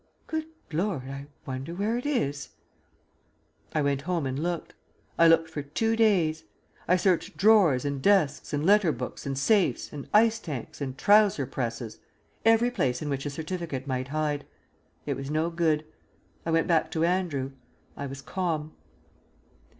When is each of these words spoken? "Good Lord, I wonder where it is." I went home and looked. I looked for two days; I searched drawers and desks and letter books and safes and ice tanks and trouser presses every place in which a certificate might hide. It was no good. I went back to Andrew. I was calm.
"Good 0.25 0.47
Lord, 0.73 1.03
I 1.07 1.27
wonder 1.45 1.75
where 1.75 1.95
it 1.95 2.07
is." 2.07 2.49
I 3.71 3.83
went 3.83 4.01
home 4.01 4.25
and 4.25 4.41
looked. 4.41 4.73
I 5.19 5.27
looked 5.27 5.47
for 5.51 5.61
two 5.61 5.95
days; 5.95 6.43
I 6.87 6.95
searched 6.95 7.37
drawers 7.37 7.85
and 7.85 8.01
desks 8.01 8.51
and 8.51 8.65
letter 8.65 8.91
books 8.91 9.27
and 9.27 9.37
safes 9.37 9.93
and 9.93 10.09
ice 10.11 10.39
tanks 10.39 10.81
and 10.81 10.97
trouser 10.97 11.45
presses 11.45 11.99
every 12.43 12.71
place 12.71 13.03
in 13.03 13.09
which 13.09 13.27
a 13.27 13.29
certificate 13.29 13.85
might 13.85 14.07
hide. 14.07 14.43
It 15.05 15.15
was 15.15 15.29
no 15.29 15.51
good. 15.51 15.85
I 16.47 16.49
went 16.49 16.65
back 16.65 16.89
to 16.93 17.03
Andrew. 17.05 17.51
I 17.95 18.07
was 18.07 18.23
calm. 18.23 18.73